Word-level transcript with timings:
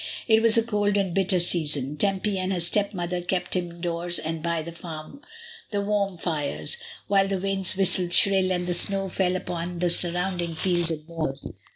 It 0.27 0.41
was 0.41 0.57
a 0.57 0.63
cold 0.63 0.97
and 0.97 1.13
bitter 1.13 1.39
season. 1.39 1.95
Tempy 1.95 2.39
and 2.39 2.51
her 2.51 2.59
stepmother 2.59 3.21
kept 3.21 3.55
indoors 3.55 4.17
and 4.17 4.41
by 4.41 4.63
the 4.63 4.71
warm 5.79 6.17
fires, 6.17 6.75
while 7.05 7.27
the 7.27 7.37
winds 7.37 7.77
whistled 7.77 8.11
shrill 8.11 8.51
and 8.51 8.65
the 8.65 8.73
snow 8.73 9.09
fell 9.09 9.35
upon 9.35 9.77
the 9.77 9.91
surrounding 9.91 10.55
fells 10.55 10.89
and 10.89 11.07
moors. 11.07 11.53